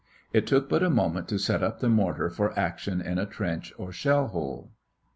[0.33, 3.71] It took but a moment to set up the mortar for action in a trench
[3.77, 4.71] or shell hole.